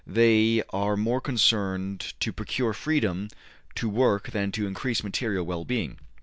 [0.07, 3.29] They are more concerned to procure freedom
[3.79, 5.99] in work than to increase material well being.